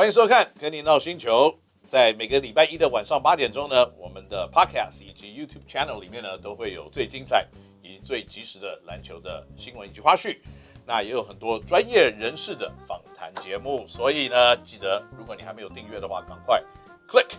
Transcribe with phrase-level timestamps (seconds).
[0.00, 1.48] 欢迎收看《跟你闹星球》。
[1.86, 7.46] 在每个礼拜一的晚上八点钟呢，我们的 Podcast 以及 YouTube Channel 里面呢，都会有最精彩
[7.82, 10.38] 以及最及时的篮球的新闻以及花絮。
[10.86, 13.86] 那也有很多专业人士的访谈节目。
[13.86, 16.64] 所以呢，记得如果你还没有订阅的话，赶快
[17.06, 17.34] Click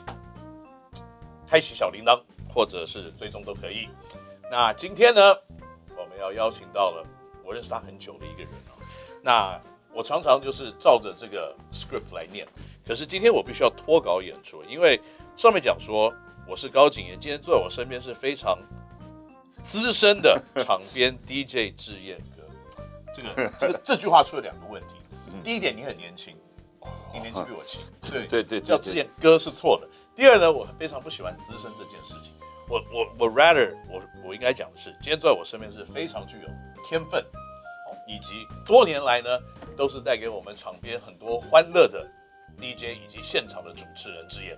[1.48, 2.22] 开启小铃铛，
[2.54, 3.90] 或者是追踪都可以。
[4.52, 5.36] 那今天呢，
[5.98, 7.04] 我们要邀请到了
[7.44, 8.78] 我认识他很久的一个人哦。
[9.24, 9.60] 那
[9.94, 12.48] 我常常就是照着这个 script 来念。
[12.88, 15.00] 可是今天我必须要脱稿演出，因为
[15.38, 16.14] 上面讲说
[16.48, 18.58] 我是高景炎，今天坐在我身边是非常
[19.64, 22.44] 资深的场边 DJ 志彦哥。
[23.14, 24.96] 这个这个这句话出了两个问题，
[25.44, 26.36] 第一点你很年轻，
[27.14, 29.88] 你年纪比我轻， 对对对，叫志彦哥是错的。
[30.16, 32.34] 第二呢，我非常不喜欢资深这件事情，
[32.68, 36.48] 我我我 rather 我我应该讲的是，今天坐在我身边是非常具有
[36.88, 37.24] 天分，
[38.08, 39.30] 以及多年来呢
[39.76, 42.08] 都是带给我们场边很多欢乐的。
[42.60, 44.56] DJ 以及现场的主持人志彦，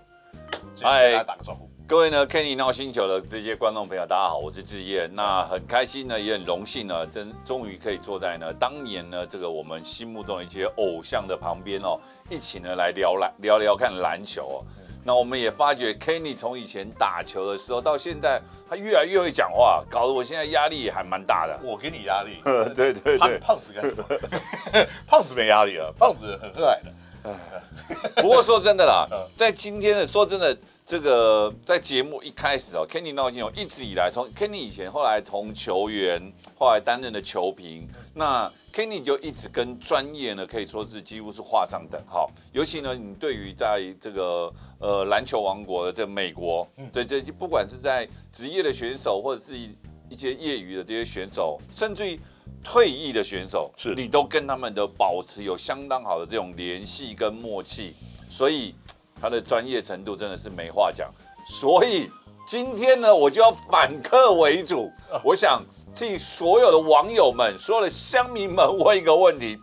[0.82, 1.70] 嗨，大家打个招呼。
[1.88, 5.08] 各位呢，Kenny NOW 星球的这些观众朋友，大家好，我是志业。
[5.14, 11.98] 那很开心呢，也很荣幸呢，真终于可以坐在呢当年呢这个我们心目中的一些偶像的旁边哦，
[12.30, 14.66] 一起呢来聊篮聊聊看篮球哦。
[15.04, 21.60] 嗯、那我们也发觉 Kenny 从以前打球的时候到现在，他越来越会讲话，搞得我现在压力也还蛮大的。
[21.62, 22.42] 我给你压力？
[22.74, 24.04] 对对对，胖胖子干什么？
[25.06, 26.92] 胖子没压力了，胖子很和蔼的。
[28.22, 36.22] 不过说真的啦，在今天的说真的，这个在节目一开始哦，Kenny NOW 星球一直以来，从 Kenny 以前，后来从球员，
[36.58, 42.30] 后来担任的球评，那 Kenny 就一直跟专业呢，可以说是几乎是画上等号。
[42.52, 49.76] 尤其呢，你对于在这个呃篮球王国的这个美国，这这不管是在职业的选手，或者是一
[50.10, 52.20] 一些业余的这些选手，甚至于。
[52.66, 57.94] 退役的选手是你都跟他们的保持有相当好的这种联系跟默契，
[58.30, 58.74] 所以
[59.24, 61.10] 他的专业程度真的是没话讲。
[61.48, 62.12] 所以
[62.46, 64.92] 今天呢，我就要反客为主，
[65.24, 65.64] 我想
[65.96, 69.58] 替所有的网友们、所有的乡民们问一个问题：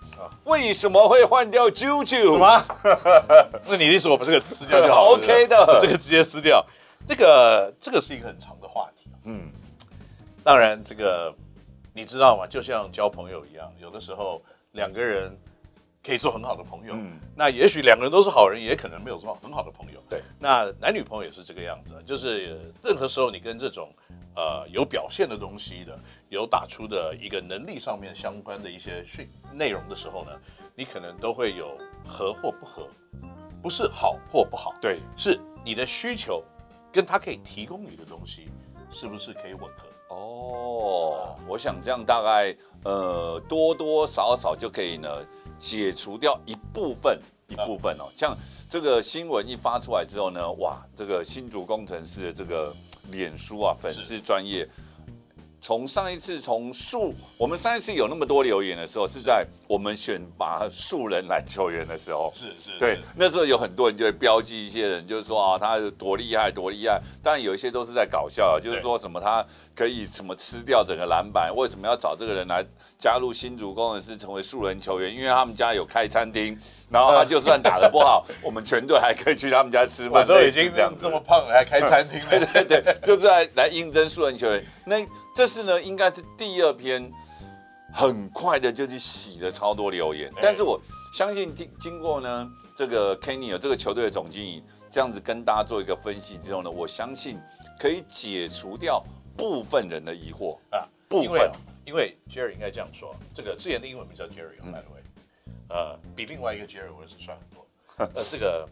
[0.44, 2.32] 为什么会换掉啾啾？
[2.32, 2.64] 什么？
[3.68, 5.18] 那你的意思我把这个撕掉就好了？
[5.20, 6.64] OK 的，这个直接撕掉。
[7.06, 9.10] 这个这个是一个很长的话题。
[9.24, 9.52] 嗯，
[10.42, 11.34] 当然这个。
[11.92, 12.46] 你知道吗？
[12.46, 14.40] 就像交朋友一样，有的时候
[14.72, 15.36] 两个人
[16.04, 16.94] 可以做很好的朋友。
[16.94, 20.02] 嗯，那也许两个人都是好人，也可能没有做很好的朋友。
[20.08, 23.92] 对，那男女朋友也是这个样子，就是任何时候你跟这种
[24.34, 30.30] 呃有表现的东西的、有打出的一个能力上面相关的一些训内容的时候呢，
[30.74, 32.88] 你可能都会有合或不合，
[33.62, 34.74] 不是好或不好。
[34.80, 36.42] 对，是你的需求
[36.90, 38.48] 跟他可以提供你的东西
[38.90, 39.86] 是不是可以吻合？
[40.08, 45.08] 哦，我想这样大概呃多多少少就可以呢
[45.60, 48.36] 解除掉一部分一部分哦，像
[48.68, 52.74] 这个新闻一发出来之后呢，哇，这个新竹工程师的这个
[53.10, 54.66] 脸书啊粉丝专页。
[55.60, 62.32] 从上一次从素，我们上一次有那么多留言的时候，是在我们选拔素人篮球员的时候。
[62.34, 66.98] 是是，对，那时候有很多人就会标记一些人，就是说啊，他多厉害多厉害。
[67.22, 69.44] 但有一些都是在搞笑，就是说什么他
[69.76, 72.64] 可以什么吃掉整个篮板，为什么要找这个人来
[72.98, 75.14] 加入新竹工程师成为素人球员？
[75.14, 76.58] 因为他们家有开餐厅。
[76.90, 80.22] 然后他就算打得不好，我们全队还可以去他们家吃饭。
[80.22, 82.18] 我都已经这样这么胖了，还开餐厅？
[82.28, 84.60] 对对对，就是来来应征素人球员。
[84.84, 84.96] 那
[85.40, 87.10] 这是呢，应该是第二篇，
[87.94, 90.30] 很快的就去洗了超多留言。
[90.38, 90.78] 但是我
[91.14, 92.46] 相信经经过呢，
[92.76, 97.40] 这个 Kenny 这个球队的总经理这样子跟大家做一个分析之后呢，我相信
[97.78, 99.02] 可以解除掉
[99.34, 100.86] 部分人的疑惑啊。
[101.08, 101.50] 部分，
[101.86, 104.74] 因为 Jerry 应该这样说，这个之前的英文名叫 Jerry，嗯。
[105.70, 107.66] 呃，比另外一个 Jerry 我也是帅很多。
[108.14, 108.68] 呃，这个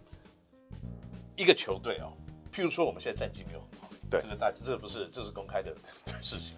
[1.34, 2.12] 一个球队哦，
[2.54, 3.64] 譬如说我们现在战绩没有
[4.10, 5.74] 对，这个大这个不是这是公开的
[6.22, 6.56] 事情，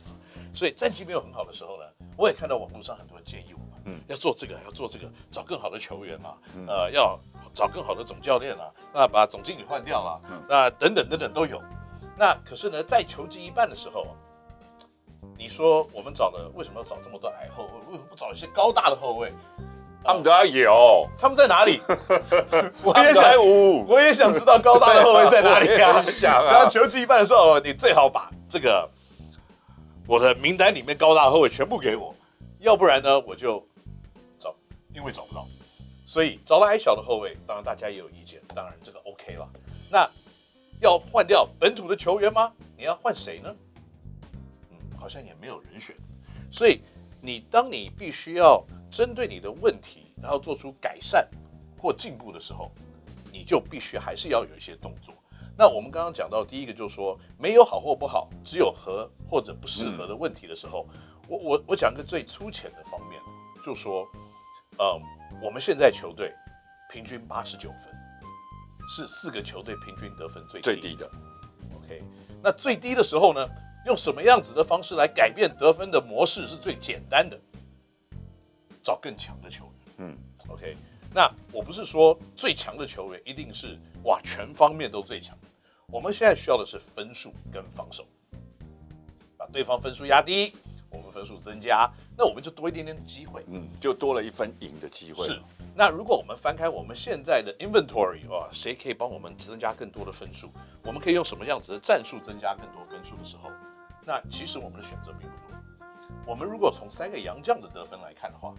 [0.55, 1.85] 所以战绩没有很好的时候呢，
[2.17, 6.37] 我也看到网络上很多人建议我们，嗯，要做这个，要做这个，找更好的球员嘛，
[6.67, 7.19] 呃，要
[7.55, 11.61] 找更好的总教练啦，那把总经理换掉了，那等等等等都有。
[12.17, 14.07] 那可是呢，在球季一半的时候，
[15.37, 17.93] 你说我们找了为什么要找这么多矮后卫？
[17.93, 19.33] 为什么不找一些高大的后卫？
[20.03, 21.81] 他们都要有，他们在哪里？
[22.83, 26.03] 我也想，我也想知道高大的后卫在哪里啊！
[26.03, 28.89] 想啊，球季一半的时候，你最好把这个
[30.07, 32.15] 我的名单里面高大的后卫全部给我，
[32.61, 33.63] 要不然呢，我就
[34.39, 34.55] 找，
[34.95, 35.47] 因为找不到，
[36.07, 37.37] 所以找了矮小的后卫。
[37.47, 39.47] 当然大家也有意见，当然这个 OK 了。
[39.91, 40.09] 那
[40.81, 42.51] 要换掉本土的球员吗？
[42.77, 43.55] 你要换谁呢？
[44.71, 45.95] 嗯，好像也没有人选。
[46.51, 46.81] 所以
[47.21, 48.65] 你当你必须要。
[48.91, 51.29] 针对你的问题，然后做出改善
[51.79, 52.71] 或进步的时候，
[53.33, 55.15] 你就必须还是要有一些动作。
[55.57, 63.21] 那我们刚刚讲到第一个就是说，没有好或不好，只有合或者不适合的问题的时候，嗯、我我我讲个最粗浅的方面，
[63.65, 64.07] 就说，
[64.79, 65.01] 嗯，
[65.43, 66.33] 我们现在球队
[66.91, 67.95] 平均八十九分，
[68.89, 71.11] 是四个球队平均得分最低最低的。
[71.77, 72.03] OK，
[72.43, 73.47] 那最低的时候呢，
[73.85, 77.39] 用什么样子的方式来改变得分的模式是最简单的？
[78.91, 79.95] 找更强的球员。
[79.99, 80.77] 嗯，OK，
[81.15, 85.39] 那我不是说最强的球员一定是哇全方面都最强。
[85.87, 88.05] 我们现在需要的是分数跟防守，
[89.37, 90.57] 把对方分数压低，
[90.91, 91.89] 我们分数增加，
[92.19, 95.25] 那我们就多一点点机会，嗯，就多了一分赢的机会。
[95.25, 95.41] 是，
[95.73, 100.51] 那如果我们翻开我们现在的 inventory 啊，谁可以帮我们增加更多的分数？
[100.83, 103.53] 我们可以用什么样子的战术增加更多分数的时候，
[104.05, 105.50] 那其实我们的选择并不多。
[106.31, 108.55] 我们如果从三个洋将的得分来看的话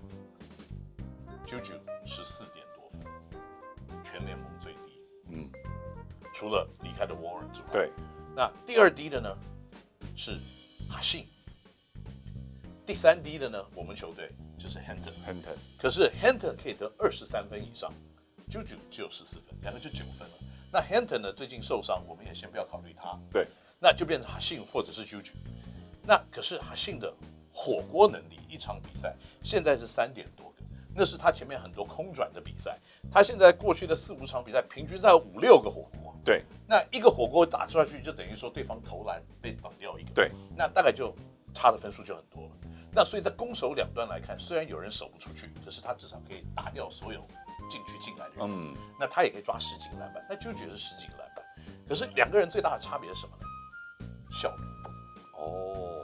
[1.46, 5.50] ，Juju 十四点多分，全联盟最低，嗯。
[6.34, 7.90] 除了离开的 Warren 之外，对，
[8.36, 9.38] 那第二低的呢
[10.18, 10.38] 是
[10.90, 11.26] 哈信，
[12.86, 14.30] 第三低的呢，我们球队
[14.60, 17.94] 就是 Hinton，Hinton，可是 Hinton 可以得二十三分以上
[18.50, 20.36] ，Juju 只有十四分，两个就九分了。
[20.74, 23.48] 那 Hinton 呢最近受伤，我们也先不要考虑他，对，
[23.80, 25.32] 那就变成哈信或者是 Juju。
[26.04, 27.14] 那可是哈信的
[27.62, 30.64] 火锅能力，一场比赛现在是三点多个。
[30.96, 32.80] 那是他前面很多空转的比赛，
[33.12, 36.16] 他现在过去的四五场比赛平均在五六个火锅。
[36.26, 40.10] 对，那一个火锅打出去，就等于说对方投篮被挡掉一个。
[40.16, 41.16] 对，那大概就
[41.54, 42.52] 差的分数就很多了。
[42.92, 47.22] 那所以在攻守两端来看，虽然有人守不出去，可是他至少可以打掉所有
[47.70, 48.46] 进去进来的人。
[48.50, 51.46] 嗯，那他也可以抓十几个篮板，那就觉得是十几个篮板。
[51.88, 53.46] 可是两个人最大的差别是什么呢？
[54.32, 54.64] 效率。
[55.38, 56.04] 哦，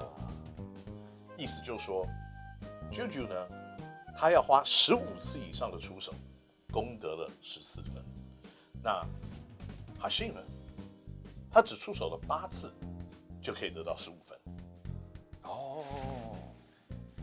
[1.38, 2.06] 意思就是说
[2.92, 3.48] ，Juju 呢？
[4.20, 6.12] 他要花十五次以上的出手，
[6.72, 8.04] 攻得了十四分。
[8.82, 9.06] 那
[10.00, 10.42] 哈信呢？
[11.52, 12.74] 他只出手了八次，
[13.40, 14.38] 就可以得到十五分。
[15.44, 15.84] 哦，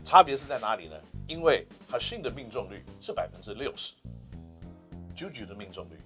[0.05, 0.95] 差别是在哪里呢？
[1.27, 3.93] 因为哈信的命中率是百分之六十
[5.13, 5.99] ，Juju 的命中率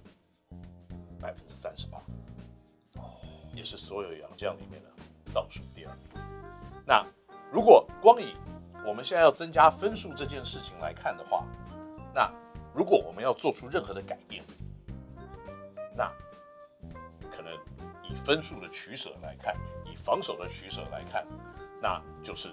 [1.20, 1.98] 百分之三十八。
[2.96, 3.20] 哦，
[3.54, 4.88] 也是所有洋将里面的
[5.32, 6.24] 倒数第二名。
[6.84, 7.06] 那
[7.52, 8.34] 如果光以
[8.86, 11.44] 我们现在要增加分数这件事情来看的话，
[12.14, 12.32] 那
[12.72, 14.44] 如果我们要做出任何的改变，
[15.96, 16.10] 那
[17.30, 17.52] 可能
[18.08, 19.54] 以分数的取舍来看，
[19.84, 21.26] 以防守的取舍来看，
[21.82, 22.50] 那就是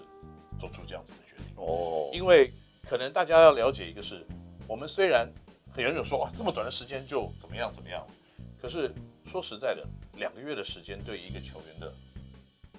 [0.60, 2.10] 做出这样子的决定哦。
[2.12, 2.52] 因为
[2.90, 4.26] 可能大家要了解一个是，
[4.68, 5.32] 我们虽然
[5.72, 8.06] 很有人说哇，这么短的时间就怎么样怎么样，
[8.60, 8.92] 可是
[9.26, 9.86] 说实在的，
[10.18, 11.94] 两个月的时间对于一个球员的。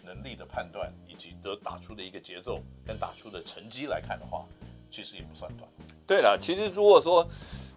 [0.05, 1.08] 能力的判断以
[1.43, 4.45] 得打出的一个节奏跟打出的成绩来看的话，
[4.91, 5.69] 其实也不算短。
[6.07, 7.27] 对了，其实如果说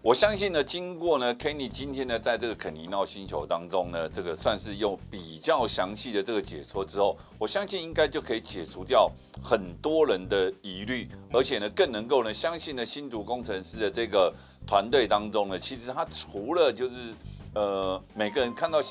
[0.01, 9.11] 我相信呢，经过呢，Kenny 今天呢，在这个肯尼闹星球当中呢，这个算是用比较详细的这个解说之后，我相信应该就可以解除掉
[9.43, 14.33] 很多人的疑虑，而且呢，更能够呢，相信呢，新竹工程师的这个
[14.65, 17.13] 团队当中呢，其实他除了就是
[17.53, 18.81] 呃，每个人看到。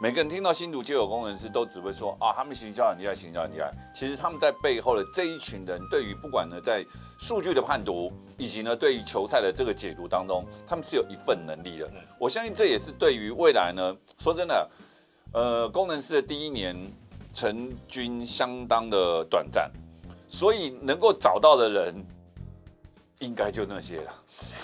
[0.00, 3.72] 每个人听到新竹街口攻城狮都只会说啊，他们行销很厉害，行销很厉害。
[3.92, 6.86] 其实他们在背后的这一群人，对于不管呢在
[7.18, 11.90] 数据的判读，以及呢对于球赛的这个解读当中，他们是有一份能力的。
[12.16, 14.70] 我相信这也是对于未来呢，说真的，
[15.32, 16.76] 呃，工程师的第一年
[17.34, 19.68] 成军相当的短暂，
[20.28, 22.06] 所以能够找到的人，
[23.18, 24.12] 应该就那些了。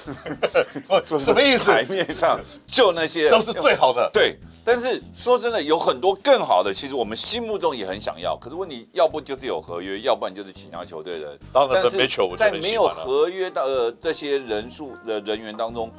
[1.03, 1.71] 什么意思？
[1.71, 4.39] 台面上就那些都是最好的，对。
[4.67, 8.35] 但是说真的，有很多更好的，其实我们心目中也很想要。
[8.37, 11.39] 可是问题，要不就是有合约，要不然就是其他球队的。
[11.53, 15.91] 当然，没球，在没有合约的这些人数的人员当中，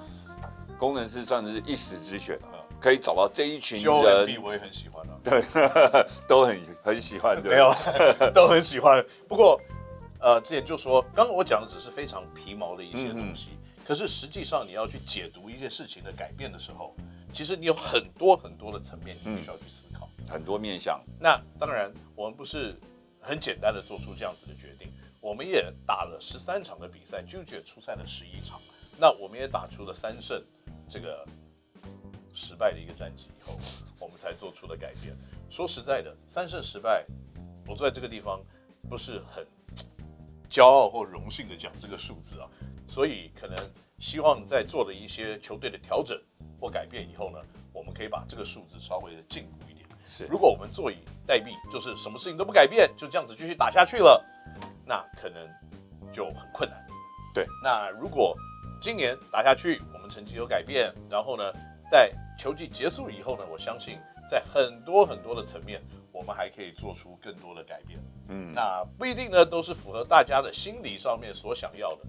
[0.79, 2.39] 工程师算是一时之选，
[2.79, 4.41] 可以找到这一群人。
[4.41, 5.43] 我也很喜欢啊，对，
[6.27, 7.71] 都很很喜欢，对，没有，
[8.33, 9.05] 都很喜欢。
[9.27, 9.61] 不过，
[10.19, 16.95] 呃，之前就说，刚刚我讲的只是非常皮毛的一些东西，嗯、可是实际上你要去解读一些事情的改变的时候。
[17.33, 21.03] 其实你有很多很多的层面，你必须要去思考，很多面向。
[21.19, 22.79] 那当然，我们不是
[23.19, 24.89] 很简单的做出这样子的决定，
[25.19, 28.61] 我们也打了十三场的比赛，Juju 出赛了十一场，
[28.97, 30.41] 那我们也打出了三胜
[30.87, 31.27] 这个
[32.33, 33.59] 失败的一个战绩以后，
[33.99, 35.13] 我们才做出了改变。
[35.49, 37.05] 说实在的，三胜失败，
[37.67, 38.41] 我坐在这个地方
[38.89, 39.45] 不是很
[40.49, 42.47] 骄傲或荣幸的讲这个数字啊，
[42.87, 43.55] 所以可能
[43.99, 46.19] 希望在做了一些球队的调整。
[46.57, 47.39] 或改变以后呢，
[47.73, 49.85] 我们可以把这个数字稍微的进步一点。
[50.05, 54.23] 是，如果我们坐以待毙，就是什么事情都不改变，就这样子继续打下去了，
[54.85, 55.47] 那可能
[56.13, 56.87] 就很困难。
[57.33, 58.35] 对，那如果
[58.81, 61.43] 今年打下去，我们成绩有改变，然后呢，
[61.91, 67.99] 在球季结束以后呢，我相信在很多很多的层面，我们还可以做出更多的改变。
[68.29, 71.99] 嗯，那不一定呢，都是符合大家的心理上面所想要的。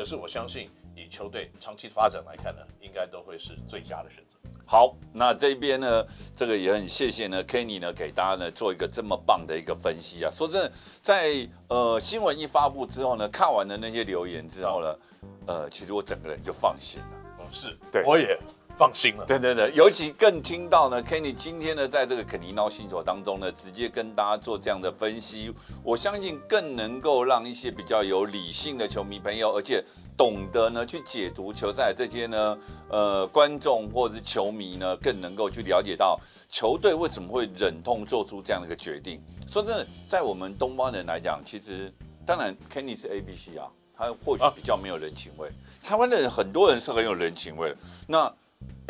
[0.00, 4.38] 可是我相信，以球队长期发展来看呢，应该都会是最佳的选择。
[4.64, 10.30] 好，那这边呢，这个也很谢谢呢，Kenny 呢给大家呢做一个这么棒的一个分析啊。
[10.30, 14.98] 说真的，在呃新闻一发布之后呢，看完了那些留言之后呢，
[15.46, 17.06] 呃，其实我整个人就放心了。
[17.40, 18.40] 哦，是，对，我也
[18.76, 19.24] 放心了。
[19.26, 29.84] 对对对，尤其更听到呢，Kenny 今天呢在这个肯尼 NOW 星球当中呢，直接跟大家做这样的分析，我相信更能够让一些比较有理性的球迷朋友，而且。
[30.16, 32.58] 懂得呢去解读球赛这些呢，
[32.90, 39.18] 呃，观众或者是球迷呢，更能够去了解到球队为什么会忍痛做出这样的一个决定。
[39.48, 41.90] 说真的，在我们东方人来讲，其实
[42.26, 45.48] 当然 Kenny 是 ABC 啊，他或许比较没有人情味。
[45.48, 48.30] 啊、台湾的人很多人是很有人情味的，那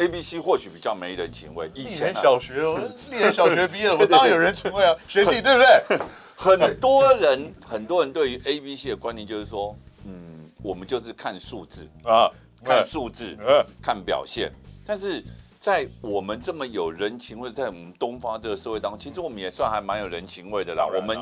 [0.01, 1.71] ABC 或许比较没人情味。
[1.75, 2.79] 以前、啊、小学，我
[3.11, 5.99] 历年小学毕业，我当然有人情味啊，学弟对不对？
[6.37, 10.39] 很多人很多人对于 ABC 的观念就是说，嗯。
[10.63, 12.31] 我们就是看数字啊，
[12.63, 13.35] 看数字，
[13.81, 14.53] 看表现。
[14.85, 15.25] 但是
[15.59, 20.87] 在我们这么有人情味，在我们东方这个社会当中，其实我们也算还蛮有人情味的啦。
[20.87, 21.19] 我们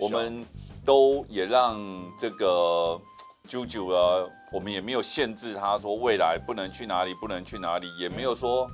[0.00, 0.44] 我们
[0.84, 1.80] 都也让
[2.18, 3.00] 这个
[3.48, 8.70] 啾啾啊，我们也没有限制他说未来不能去哪里，不能去哪里，也没有说，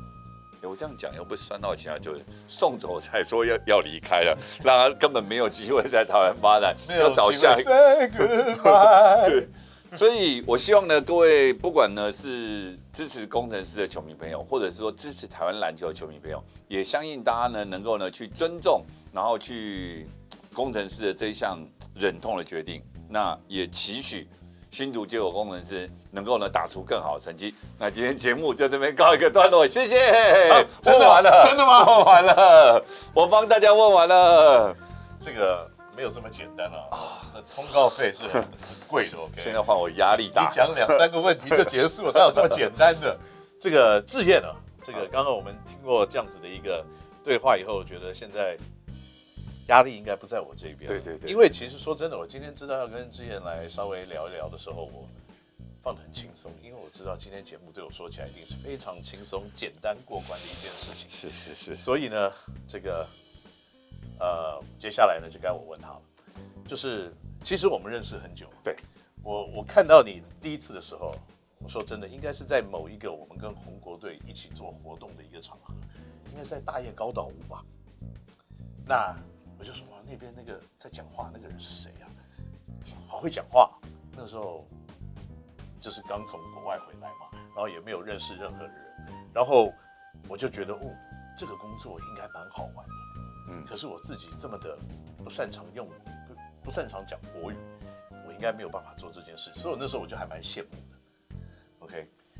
[0.63, 8.57] 我这样讲又不是算到其他，就是送走才说要要离开了，让他根本没有机会在台湾发展，要找下一个。
[9.29, 9.49] 对。
[9.93, 20.09] 所以，我希望呢，各位不管呢是支持工程师的球迷朋友，或者是说支持台湾篮球的球迷朋友，也相信大家呢能够呢去尊重，然后去
[20.53, 21.57] 工程师的这一项
[21.95, 22.83] 忍痛的决定。
[23.09, 24.27] 那也期许
[24.77, 27.55] 新竹接口攻城狮能够呢打出更好的成绩。
[27.79, 30.51] 那今天节目就这边告一个段落，谢谢。
[30.51, 31.87] 啊、问完了，真的吗？
[31.87, 34.77] 问完了，我帮大家问完了。
[35.19, 35.67] 这个。
[35.97, 36.77] 没有这么简单啊！
[36.91, 36.99] 啊，
[37.33, 38.45] 这通告费是很
[38.87, 39.17] 贵的。
[39.17, 40.43] OK，现在换我压力大。
[40.43, 43.17] 你讲两三个问题就结束了，哪有这么简单的？
[43.59, 44.53] 这个智彦啊，
[44.83, 46.85] 这个刚刚我们听过这样子的一个
[47.25, 48.59] 对话以后，我觉得现在
[49.69, 50.87] 压力应该不在我这边。
[50.87, 51.31] 对对对。
[51.31, 55.09] 因为其实说真的，我今天知道要跟志燕来稍微聊一聊的时候，我
[55.83, 61.09] 放得很轻松，因为我知道今天节目对我说起来一定是非常轻松、简单过关的一件事情。
[61.11, 61.77] 是是是。
[61.77, 62.33] 所以呢，
[62.67, 63.07] 这个。
[64.19, 66.01] 呃，接下来呢，就该我问他了。
[66.67, 67.13] 就是，
[67.45, 68.49] 其实我们认识很久。
[68.65, 68.75] 对，
[69.23, 71.15] 我我看到你第一次的时候，
[71.59, 75.75] 我说真的，应该是在某一个我们跟红国队一起做活动的一个场合，
[76.31, 77.63] 应该是在大叶高岛屋吧。
[78.87, 79.15] 那
[79.59, 82.07] 我就说哇，那边那个在讲话那个人是谁呀？
[83.09, 83.71] 好会讲话。
[84.19, 84.67] 那时候
[85.81, 88.75] 就是刚从国外回来嘛，然后也没有认识任何人，
[89.35, 89.71] 然后
[90.27, 90.81] 我就觉得，哦，
[91.37, 92.95] 这个工作应该蛮好玩的。
[93.49, 94.79] 嗯，可是我自己这么的
[95.23, 95.87] 不擅长用，
[96.27, 96.35] 不
[96.65, 97.57] 不擅长讲国语，
[98.27, 100.77] 我应该没有办法做这件事，所以我那时候我就还蛮羡慕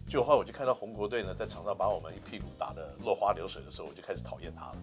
[0.09, 4.77] 就后来我就看到红国队呢在场上把我们一屁股打得落花流水的时候，我就开始讨厌他了。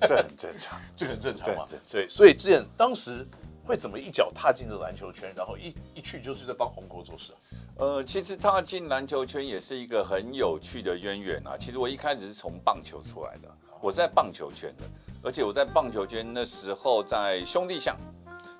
[0.06, 1.64] 这很正常， 这很正常嘛。
[1.90, 3.26] 对，所以之前当时
[3.64, 7.38] 会怎么一脚踏进这篮球圈，然后一一去就是在帮红国做事啊？
[7.76, 11.56] 呃，其实踏进篮球圈也是一个很有趣的渊源啊。
[11.58, 13.48] 其实我一开始是从棒球出来的。
[13.80, 14.84] 我是在棒球圈的，
[15.22, 17.96] 而且我在棒球圈那时候在兄弟象，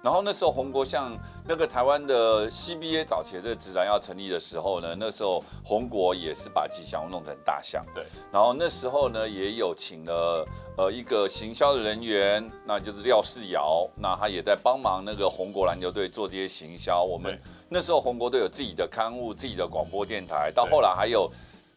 [0.02, 1.16] 然后那时候红国像
[1.46, 17.02] 那个台湾的 CBA 早期的这个职篮要成立的时候呢，那时候红国也是把吉祥物弄成大象，对，然后那时候呢也有请了呃一个行销的人员，那就是廖世尧，那他也在帮忙那个红国篮球队做这些行销。
[17.02, 17.38] 我们
[17.68, 21.30] 那时候红国队有自己的刊物、自己的广播电台，到后来还有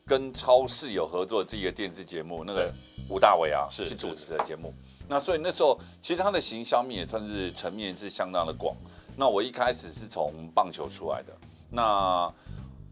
[0.08, 2.72] 跟超市有合作自己的电视节目，那个。
[3.10, 4.74] 吴大伟啊，是去主持的节目。
[5.13, 8.75] 那所以那时候，其实他的行销面也算是层面是相当的广。
[9.15, 11.32] 那我一开始是从棒球出来的。
[11.70, 12.34] 那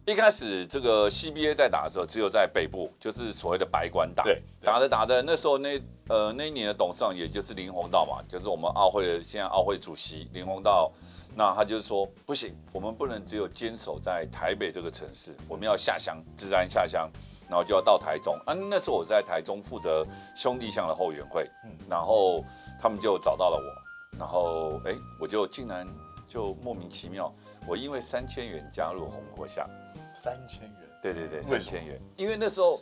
[0.06, 4.24] 一开始这个 CBA 在打的时候，只有在北部，就是所谓的白馆打。
[4.24, 10.92] 对，打着打着，那时候那呃那一年的董事长也就是林泓道嘛，就是我们奥会的现在奥会主席林泓道。
[11.34, 17.10] 那他就是说，不行，我们不能只有坚守在台北这个城市，我们要下乡，自然下乡。
[17.52, 18.40] 然后就要到台中。
[18.46, 22.42] 啊，那时候我在台中负责兄弟象的后援会，嗯，然后
[22.82, 25.86] 他们就找到了我，然后哎，我就竟然
[26.30, 27.30] 就莫名其妙，
[27.68, 29.70] 我因为三千元加入红国象，
[30.14, 32.80] 三千元，对对对，三千元，因为那时候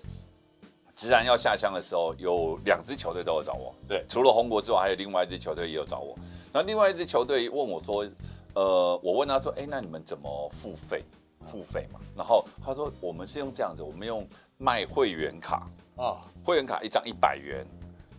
[0.95, 6.15] 直然要下乡的时候，有两支球队都有找我，对，除了红国之外，还有另外一支球队也有找我，
[6.53, 8.07] 然后另外一支球队问我说，
[8.53, 11.03] 呃，我问他说，哎，那你们怎么付费？
[11.49, 14.27] 付费嘛，然后他说我们是用这样子，我们用。
[14.61, 17.65] 卖会员卡啊，会员卡一张一百元，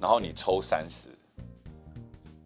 [0.01, 1.11] 然后你抽三十。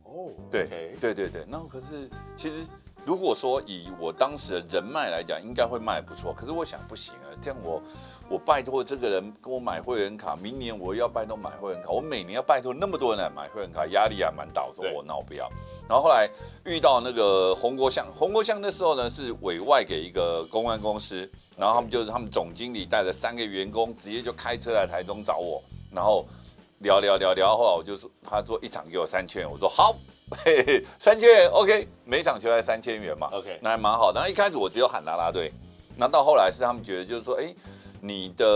[0.03, 1.45] 哦，对，对对对。
[1.49, 2.67] 那可是其实
[3.05, 6.35] 如果说以我当时的人脉来讲，应该会卖不错。
[6.35, 7.81] 可是我想不行啊，这样我。
[8.27, 14.65] 我拜托这个人跟我买会员卡，明年我要拜托买会员卡，我每年要拜托那么多人来买会员卡，压力还蛮大。
[14.65, 15.47] 我说我那我不要。
[15.87, 16.27] 然后后来
[16.65, 26.27] 遇到那个洪国象，鸿国象那时候呢是委外给一个公关公司，然后他们就是他们总经理带着三个员工，直接就开车来台中找我，然后
[26.81, 29.97] 聊聊聊聊，后来我就说他说一场给我三千元，我说好，
[30.45, 34.13] 嘿嘿，三千元 OK，每场球才三千元嘛，OK，那还蛮好。
[34.13, 35.53] 然后一开始我只有喊啦啦队，
[35.97, 37.55] 那到后来是他们觉得就是说，哎。
[38.07, 38.47] 你的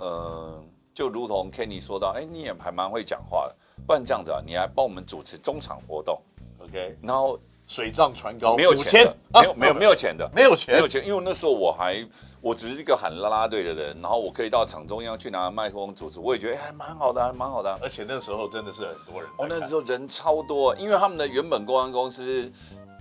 [0.00, 3.56] 呃，就如同 Kenny 说到，哎，你也还蛮会讲话的，
[3.86, 6.20] 不然这样子啊，你来帮我们主持中场活动
[6.58, 6.94] ，OK？
[7.00, 12.06] 然后水涨船高，没有钱的，没有没有没有钱的，没有钱，没有钱，因为那时候我还
[12.40, 17.78] 我只是一个喊啦啦队的人，然后我可以到场中央去拿麦克风主持，我也觉得哎，还蛮好的，还蛮好的。
[17.82, 22.52] 而且那时候真的是很多人，哦，那时候人超多，因为他们的原本公关公司。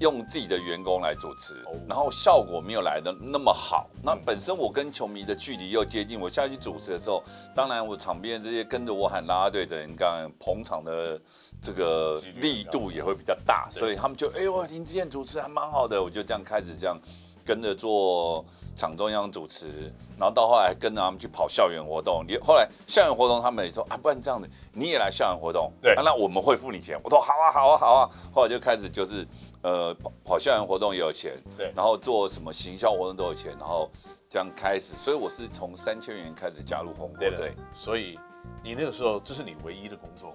[0.02, 3.88] 用自己的员工来主持，然后效果没有来的那么好。
[4.02, 7.24] 那本身我跟球迷的距离又接近，我下去主持的时候，
[7.56, 11.22] 当然我场边这些跟着我喊啦啦队的人，刚刚捧场的
[11.62, 17.00] 这个力度也会比较大，所以他们就哎呦，林志炫主持还蛮好的，我就这样开始这样
[17.46, 18.44] 跟着做
[18.76, 22.26] 场中央主持，然后到后来跟着他们去跑校园活动。
[22.28, 27.00] 你后来校园活动他们也说啊，不然这样子你也来校园活动，对，那我们会付你钱。
[27.04, 28.10] 我说好啊，好啊，好啊。
[28.34, 29.28] 后来就开始就是。
[29.64, 33.92] 呃，跑跑校园活动也有钱，对，然后做什么行销活动都有钱，然后
[34.28, 38.18] 这样开始，所以我是从三千元开始加入鸿国，对，对，所以
[38.64, 40.34] 你那个时候这是你唯一的工作？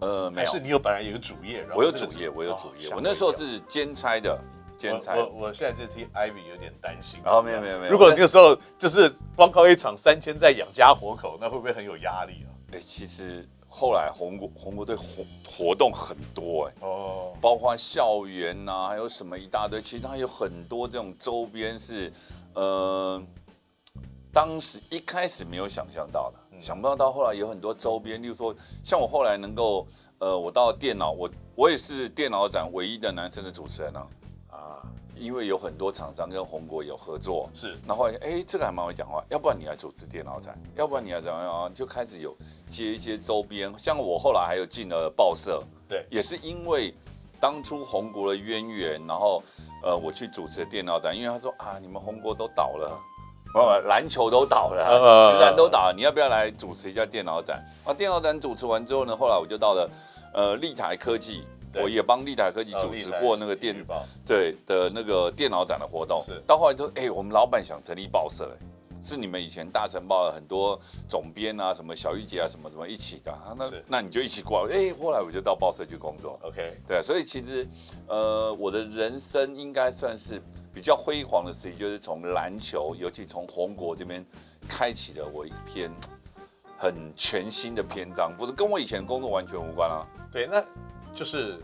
[0.00, 4.38] 呃，没有，是你有本来有个主业，我有主业，我有主业，我那时候是兼差的，
[4.78, 5.16] 兼差。
[5.16, 12.48] 我我现在就替 Ivy 有点担心，哦，没有没有没有，如果那个时候就是光靠一场三千在养家活口，那会不会很有压力啊？
[12.72, 13.46] 哎，其实。
[13.74, 22.12] 后来红国红国队活活动很多哎，哦，包括校园呐、啊，还有什么一大堆，其实它有很多这种周边是，
[22.52, 23.20] 呃，
[24.30, 28.54] 当时一开始没有想象到的，嗯、想不到到后来有很多周边，例如说
[28.84, 29.86] 像我后来能够，
[30.18, 34.06] 呃，我到电脑，我我也是电脑展唯一的男生的主持人啊。
[35.22, 42.36] 因为有很多厂商跟红国有合作，是，然后哎，这个还蛮会讲话，要不然你来主持电脑展，要不然你来怎么样，就开始有
[42.68, 46.92] 接一些周边，像我后来还有进了报社，对，也是因为
[47.40, 49.40] 当初红国的渊源，然后
[49.84, 53.00] 呃，我去主持电脑展，因为他说啊，你们红国都倒了，
[53.54, 57.64] 呃，篮球都倒了，自然都倒了，你要不要来主持一下电脑展？
[57.84, 59.90] 啊，电脑展主持完之后呢，后来我就到了
[60.34, 61.44] 呃立台科技。
[61.74, 63.74] 我也帮立台科技主持过那个电
[64.26, 68.54] 对的那个电脑展的活动，到后来就哎，我们老板想成立报社，
[69.02, 77.66] 是你们以前大成报的很多总编啊，什么小玉姐啊，什么什么一起的，那那你就一起过来，哎，后来我就到报社去工作，OK，对，所以其实
[78.06, 80.42] 呃，我的人生应该算是
[80.74, 84.24] 比较辉煌的事情，就是从篮球，尤其从红国这边
[84.68, 85.90] 开启了我一篇
[86.76, 90.62] 很全新的篇章，不是跟我以前工作完全无关啊，对，那。
[91.14, 91.58] 就是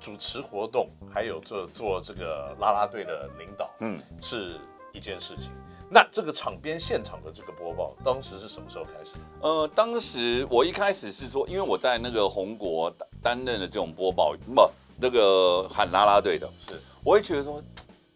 [0.00, 4.58] 主持活动，还有做做这个啦啦队的领导，嗯，是
[4.92, 5.50] 一件事情。
[5.90, 9.16] 那这个场边现场的这个播报，当时是什么时候开始？
[9.40, 17.62] 呃，当时我一开始是说，因为我在那个红国担任的这种播报，不，那个喊啦啦队的，是，我会觉得说，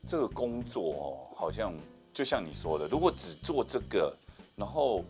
[0.06, 1.72] 这个工作哦，好像
[2.12, 4.14] 就像你说的，如果只做这个，
[4.56, 5.04] 然后。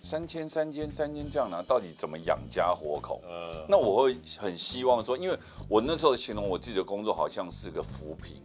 [0.00, 3.20] 三千三千三千这样拿，到底怎么养家活口？
[3.24, 8.42] 呃，那我会很希望说，因为我那时候形容我自己的工作好像是个浮萍，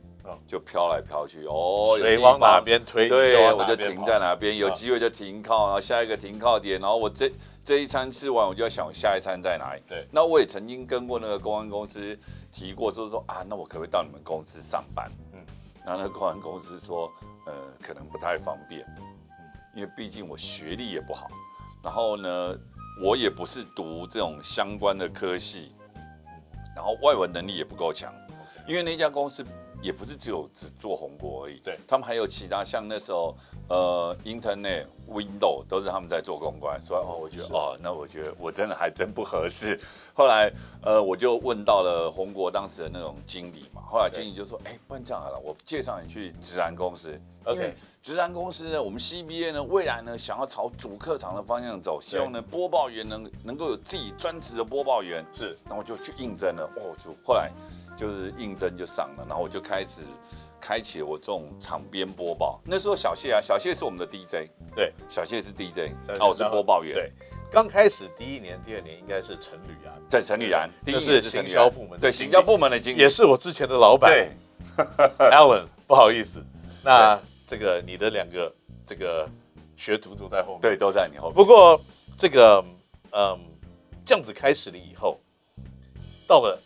[0.48, 7.32] 就飘来飘去哦，水往哪边推，对，我就停在哪边，有机会就停靠，然后下一个停靠点，然后我这
[7.64, 9.82] 这一餐吃完，我就要想下一餐在哪里。
[9.88, 12.18] 对，那我也曾经跟过那个公安公司
[12.52, 15.12] 提过，就是说啊，那我可不可以到你们公司上班？
[15.34, 15.40] 嗯，
[15.86, 17.12] 然后那个公安公司说，
[17.46, 18.86] 呃，可能不太方便。
[19.76, 21.28] 因为毕竟我学历也不好，
[21.84, 22.56] 然后呢，
[23.02, 25.72] 我也不是读这种相关的科系，
[26.76, 28.14] 然后外文能力也不够强，
[28.68, 29.44] 因为那家公司
[29.82, 33.36] 也不是只有只做红国而已，对，他们还有其他像那时候
[33.68, 39.80] 呃，Internet、Windows 都是他们在做公关，所以哦，我觉得哦，那我觉得我真的还真不合适。
[40.14, 40.52] 后来
[40.84, 47.74] 呃，我就问到了红国当时的那种经理嘛，后来经理就说，哎，不然这样好了，我介绍你去直安公司，OK。
[48.04, 55.26] 职篮公司呢，我们 CBA 呢，未来呢，想要朝主客场的方向走，希望呢播报员能能够有自己专职的播报员。
[55.34, 57.50] 是，然后我就去应征了，哦，就后来
[57.96, 60.02] 就是应征就上了，然后我就开始
[60.60, 62.60] 开启了我这种场边播报。
[62.66, 67.10] 那时候小谢啊，小谢是我们的 DJ，对，小谢是 DJ，哦，我是播报员，对。
[67.50, 74.30] 刚开始第一年、第二年应该是陈吕安，对，陈吕安，第一是行销部门，对，行销部门的经理，也是我之前的老板，对，
[75.32, 76.44] Alan，不好意思，
[76.84, 78.54] 那这个你的两个
[78.86, 79.30] 这个
[79.76, 81.36] 学徒都在后面，对，都在你后面。
[81.36, 81.80] 不过
[82.18, 82.64] 这个，
[83.12, 83.40] 嗯，
[84.06, 85.20] 这样子开始了以后，
[86.28, 86.62] 到了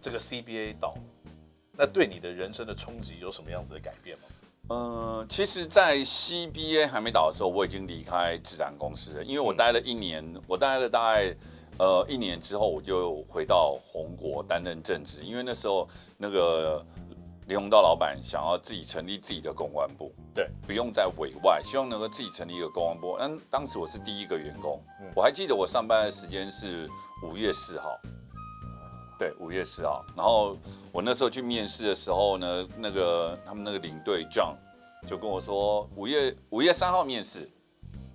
[0.00, 0.96] 这个 CBA 岛，
[1.72, 4.24] 那对你的人生的冲击有什么样子的改变吗？
[4.72, 11.34] 嗯，其实，在 CBA 还没倒的时候，我已经离开自然公司了，因为我待了一年，嗯、我待了大概
[11.76, 16.86] 呃一年之后，我就回到红国担任正职，因为那时候那个
[17.50, 23.16] 林宏道老板想要自己成立自己的公关部，对，不用再委外，希望能够自己成立一个公关部。
[23.18, 26.88] 那当时我是第一个员工，嗯、我还记得我上班的时间是
[27.24, 27.98] 五月四号。
[29.18, 30.56] 对，五月四号，然后
[30.92, 34.54] 我那时候去面试的时候呢，那个他们那个领队 John
[35.04, 37.50] 就跟我说，五月五月三号面试，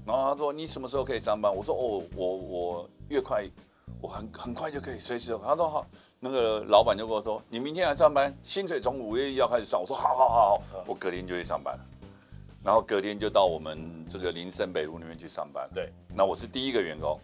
[0.06, 1.54] 然后他说你什么时候可以上班？
[1.54, 3.45] 我说哦，我我越快，
[4.02, 5.38] 我很很快就可以随时。
[5.43, 5.86] 他说好，
[6.25, 9.79] 那个老板就跟我说，你明天来上班，薪水从五月一号开始算。
[9.79, 11.77] 我说好好好好，我隔天就去上班，
[12.63, 15.69] 然后隔天就到我们这个林森北路那边去上班。
[15.71, 17.19] 对，那我是第一个员工。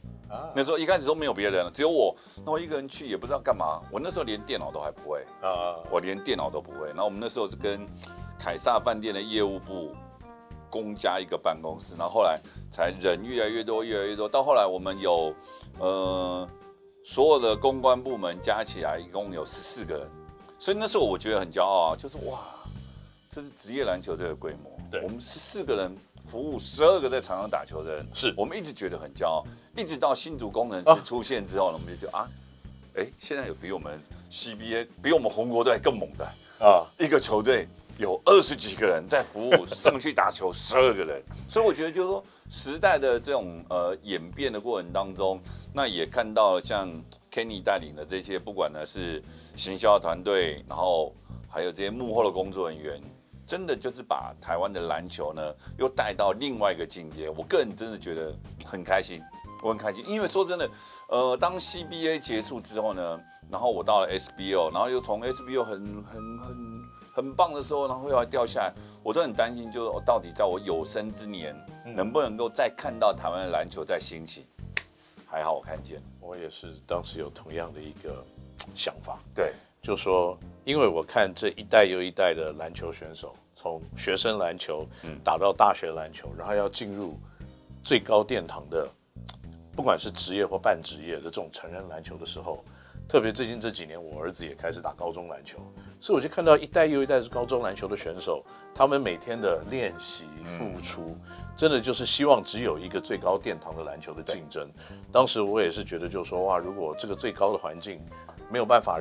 [0.53, 2.15] 那时候一开始都没有别人了，只有我。
[2.45, 3.81] 那我一个人去也不知道干嘛。
[3.91, 6.87] 我那时候连电脑都还不会啊，我连电脑都不会。
[6.89, 7.85] 然后我们那时候是跟
[8.37, 9.95] 凯撒饭店的业务部
[10.69, 12.39] 公家一个办公室，然后后来
[12.71, 14.29] 才人越来越多，越来越多。
[14.29, 15.33] 到后来我们有
[15.79, 16.47] 呃
[17.03, 20.07] 所有的公关部门加起来一共有十四个人，
[20.59, 22.39] 所以那时候我觉得很骄傲啊，就是哇，
[23.29, 24.71] 这是职业篮球队的规模。
[24.89, 25.97] 对，我们十四个人。
[26.23, 29.43] 服务十二个在场上打球的人，是我们一直觉得很骄傲。
[29.75, 32.29] 一直到新竹工程师出现之后呢，我们就觉得啊，
[32.95, 33.99] 哎，现在有比我们
[34.31, 36.25] CBA 比我们红国队更猛的
[36.65, 36.85] 啊！
[36.99, 37.67] 一个球队
[38.01, 41.23] 有二十几个人在服务上去打球，十二个人。
[41.47, 45.39] 所以我觉得就是说，时代的这种呃演变的过程当中，
[45.71, 46.89] 那也看到像
[47.31, 49.21] Kenny 带领的这些，不管呢是
[49.55, 51.13] 行销团队，然后
[51.47, 52.99] 还有这些幕后的工作人员。
[53.45, 57.29] 真的就是把台湾的篮球呢，又带到另外一个境界。
[57.29, 58.33] 我个人真的觉得
[58.63, 59.21] 很开心，
[59.61, 60.69] 我很开心，因为说真的，
[61.09, 67.00] 呃，当 CBA 结束之后呢，然后我到了 SBO，然后又从 SBO 很很很很
[67.35, 71.55] 棒的时候，然后又要掉下来，我都很担心，就是我到底在我有生之年，
[71.95, 74.45] 能不能够再看到台湾的篮球再兴起？
[75.25, 78.23] 还好我看见，我也是当时有同样的一个
[78.75, 79.53] 想法，对。
[79.81, 84.85] 就说，因为我看这一代又一代的篮球选手，从学生篮球
[85.23, 87.17] 打到大学篮球，然后要进入
[87.83, 88.87] 最高殿堂的，
[89.75, 92.63] 不管是职业或半职业的这种成人篮球的时候，
[93.11, 95.57] 特别最近这几年，我儿子也开始打高中篮球，
[95.99, 98.41] 所以我就看到一代又一代是高中篮球的选手，
[98.73, 101.17] 他们每天的练习付出，
[101.57, 104.65] 真的就是希望只有一个最高殿堂的篮球的竞争。
[105.11, 107.99] 当时我也是觉得，就是说哇，如果这个最高的环境
[108.49, 108.97] 没有办法。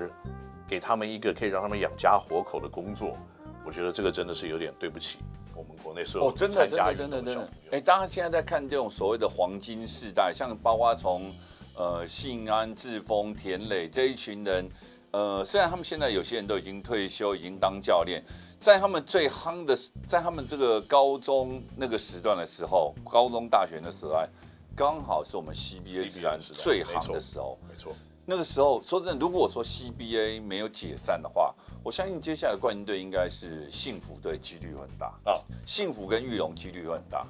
[0.68, 3.18] 给他们一个可以让他们养家活口的工作，
[3.66, 5.18] 我觉得这个真的是有点对不起
[5.52, 7.48] 我们国内所有参加的运动员。
[7.72, 11.32] 哎，大家现在在看这种所谓的黄金世代，像包括从
[11.74, 14.68] 呃信安、志峰、田磊这一群人，
[15.12, 18.22] 呃，虽然他们现在有些人都已经退休，已经当教练，
[18.58, 24.28] 在他们最夯的，在他们这个高中那个时段的时候，高中大学的时代，
[24.76, 27.94] 刚好是我们 CBA 自然最夯的时候，没错。
[28.26, 31.52] 那个时候说真的，如果说 CBA 没有解散的话，
[31.82, 35.40] 我相信接下来的冠军队应该是幸福队，几率很大啊。
[35.66, 37.26] 幸福跟玉龙几率会很大，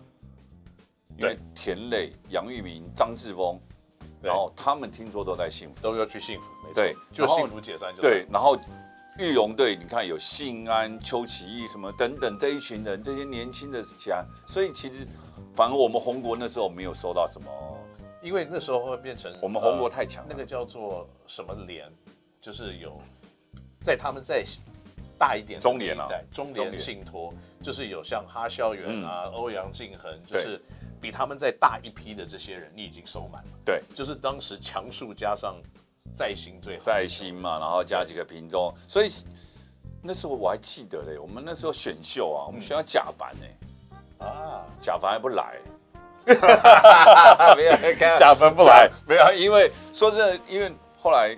[1.16, 3.58] 因为田磊、杨玉明、张志峰，
[4.22, 8.26] 然后他们听说都在幸福，都要去幸福，没错，就幸福解散就对。
[8.30, 8.56] 然后
[9.18, 15.06] 玉龙队，你看有信安、邱启义什么等等这一群人，这些年轻的侠，所以其实
[15.54, 17.50] 反而我们红国那时候没有收到什么。
[18.22, 21.90] 因为那时候会变成我们红国太强了，那个叫做什么联，
[22.38, 23.00] 就是有
[23.80, 24.44] 在他们在
[25.18, 30.60] 大一点的中联啊，中年信托，就是有像哈萧元啊、欧阳靖恒，就是
[31.00, 33.48] 比他们再大一批的这些人，你已经收满了。
[33.64, 35.56] 对，就是当时强数加上
[36.12, 36.82] 在新最好。
[36.84, 39.10] 在新嘛，然后加几个品种，所以
[40.02, 45.56] 那时候我还记得嘞，我们那时候选秀啊，我们选到贾凡呢，啊，贾凡还不来。
[47.56, 47.72] 没有，
[48.18, 51.36] 贾凡不来，没有，因为说真的，因为后来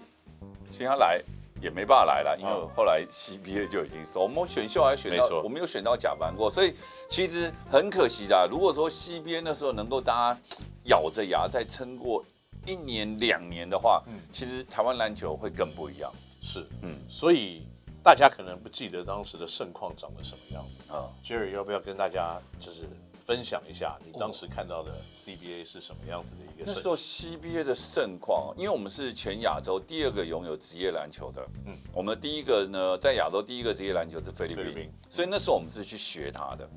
[0.73, 1.23] 请他来
[1.63, 6.75] 也没办法来了，因为后来 CBA 就已经收，我们选秀还选到，我没有选到甲班过，所以
[7.09, 8.49] 其实很可惜的。
[8.51, 10.41] 如果说 CBA 那时候能够大家
[10.87, 12.25] 咬着牙再撑过
[12.67, 16.13] 一年两年的话，嗯，其实台湾篮球会更不一样。
[16.41, 17.63] 是，嗯，所以
[18.03, 22.89] 大家可能不记得当时的盛况长得什么样子啊？Jerry 要不要跟大家就是？
[23.25, 26.65] 分享一下你当时看到的 CBA 是什么样子的一个？
[26.67, 36.69] 那时候 CBA 的盛况，因为我们是全亚洲第二个拥有职业篮球的，嗯，我们第一个呢，在亚洲第一个职业篮球是菲律宾，所以那时候我们是去学他的，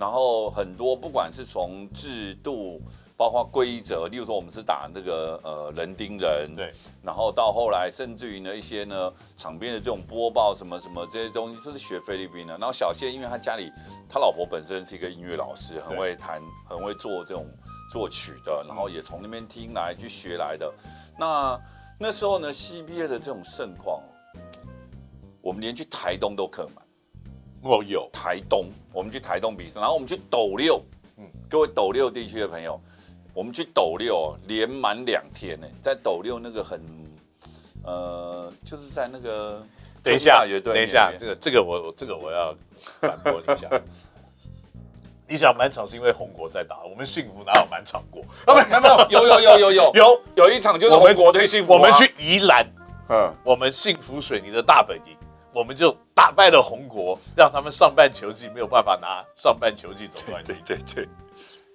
[0.00, 2.80] 然后很多不管是从制度。
[3.20, 12.56] 包括规则，例如说我们是打那个呃人盯人，对，然后到后来甚至于呢一些呢场边的这种播报什么什么这些东西，这是学菲律宾的。
[12.56, 13.70] 然后小谢因为他家里
[14.08, 17.46] 他老婆本身是一个音乐老师，很会弹，很会做这种
[17.92, 20.72] 作曲的，然后也从那边听来去学来的。
[21.18, 21.60] 那
[21.98, 24.02] 那时候呢 CBA 的这种盛况，
[25.42, 26.82] 我们连去台东都客满。
[27.62, 30.82] 哦，有台东，我们去台东比赛，然后我们去斗六，
[31.16, 32.80] 嗯，各位斗六地区的朋友。
[33.32, 36.82] 我们去斗六连满两天呢，在斗六那个很，
[37.84, 39.64] 呃，就是在那个
[40.02, 42.52] 等一下，等一下，这个这个我这个我要
[43.00, 43.68] 反驳一下。
[45.28, 48.20] 你想满场是因为红国在打，我们幸福哪有满场过？
[48.46, 48.66] 啊，
[49.08, 52.66] 没有，有有有有有有有一场就是回国对幸福，我们去宜兰，
[53.08, 55.16] 嗯，我们幸福水泥的大本营，
[55.52, 60.54] 我们就打败了红国，让他们上半球季没有办法拿上半球季总冠军。
[60.66, 61.08] 对对对。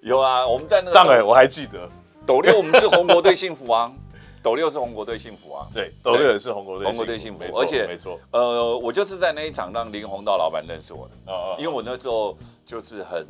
[0.01, 1.89] 有啊，我们在那个当然我还记得。
[2.27, 3.91] 斗六，我们是红国队幸福啊，
[4.41, 12.35] 斗六是红国队幸福啊，对，斗六也是红国队红国队幸福，而且没错，呃，我就是在那一场让林鸿道老板认识我的，哦，因为我那时候
[12.65, 13.27] 就是很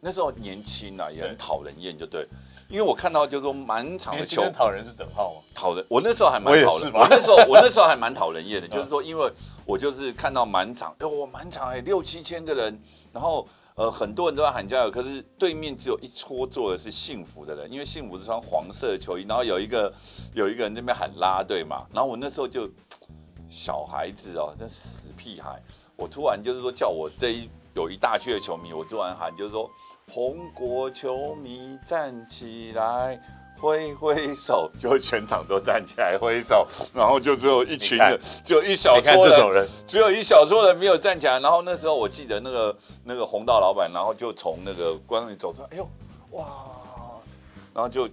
[0.00, 2.26] 那时候年轻啊，也很讨人厌，就对，
[2.68, 5.42] 因为我看到就是说满场的球，讨人是等号吗？
[5.54, 9.30] 讨人，我那时候还蛮讨人，我那时候 我那时候还蛮讨人厌的，就是说，因为
[9.64, 12.80] 我就是看到满场，哎，我满场哎六七千个人，
[13.12, 13.46] 然后。
[13.78, 19.94] 呃，很多人都在喊加油，可是对面只有一撮坐的是幸福的人，因为幸福是穿黄色的球衣，然后有一个
[20.34, 22.68] 有一个人在那边喊拉队嘛，然后我那时候就
[23.48, 25.62] 小孩子哦，这死屁孩，
[25.94, 29.70] 我突然就是说叫我这一有一大区的球迷，我突然喊就是说
[30.08, 33.20] 宏国球迷站起来。
[33.60, 41.40] 挥挥手，就全场都站起来挥手，然后就只有一群人，只有一小撮人，人，只有一小撮人没有站起来。
[41.40, 45.88] 然后那时候我记得那个那个红道老板，然后就从那个观众里走出来，哎呦，
[46.30, 46.46] 哇，
[47.74, 48.08] 然后就。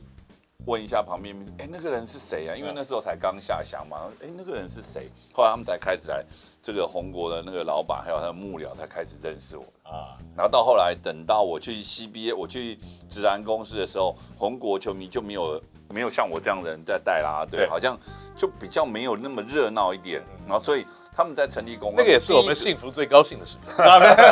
[0.65, 2.55] 问一下旁边，哎，那个人是谁啊？
[2.55, 4.09] 因为那时候才刚下乡嘛。
[4.19, 5.11] 哎，那个人是谁？
[5.31, 6.25] 后来他们才开始来，
[6.65, 10.17] 这个红国的那个老板还有他的幕僚才开始认识我啊。
[10.35, 17.95] 然后到后来，等到我去 CBA，我去职篮公司的时候，红国球迷就没有没有像我这样的人在带啦，对，好像
[18.35, 20.23] 就比较没有那么热闹一点。
[20.47, 20.83] 然后所以
[21.15, 23.83] 他们在成立公司，那个也是我们幸福最高兴的时刻。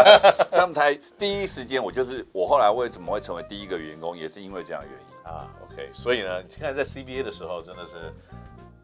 [0.49, 5.31] 他们才第一时间，我就是我后来为什么会成为第一个员工，也是因为这样的原因。
[5.31, 8.11] 啊，OK，所以呢，你现在在 CBA 的时候真的是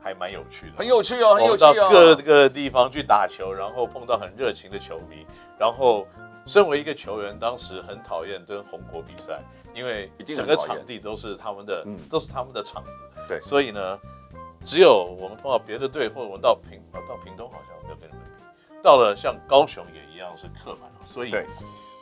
[0.02, 1.74] 还蛮有趣的，很有趣哦，很有趣哦。
[1.74, 5.26] 到各个地方去打球，然后碰到很热情的球迷，
[5.58, 6.08] 然后
[6.46, 9.42] 身为一个球员，当时很讨厌跟红国比赛，
[9.76, 13.06] 因为整个场地都是他们的，都是他们的场子。
[13.28, 14.00] 对，所以呢，
[14.64, 21.32] 只有我们碰到别的队，或者我们到屏到屏东好像没有跟他们比，到了像高雄也一样是客满，所以，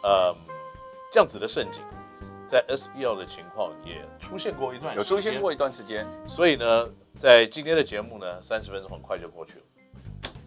[0.03, 0.35] 呃，
[1.11, 1.81] 这样子的盛景。
[2.47, 9.61] 在 SBL 的情况也出现过一段，有出现过一段时间，所以呢，在今天的节目呢，三十分钟很快就过去了。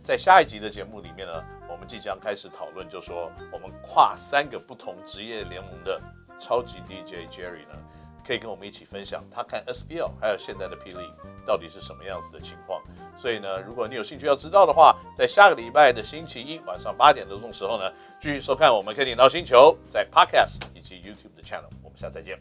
[0.03, 6.01] 在下一集的节目里面呢，我们即将开始讨论，就说我们跨三个不同职业联盟的
[6.39, 7.79] 超级 DJ Jerry 呢，
[8.27, 11.15] 可以跟我们一起分享他看 SBL 还有现在的 P League
[11.47, 12.83] 到底是什么样子的情况。
[13.15, 21.80] 所以呢，如果你有兴趣要知道的话，在下个礼拜的星期一晚上八点多钟时候呢，继续收看我们 Kenny NOW 星球在 Podcast 以及 YouTube 的 Channel。
[21.91, 22.39] 我们下次再见，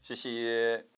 [0.00, 0.82] 谢谢。